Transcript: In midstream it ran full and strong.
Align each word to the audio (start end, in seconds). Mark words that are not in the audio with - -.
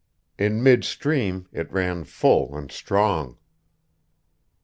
In 0.39 0.63
midstream 0.63 1.47
it 1.51 1.71
ran 1.71 2.05
full 2.05 2.57
and 2.57 2.71
strong. 2.71 3.37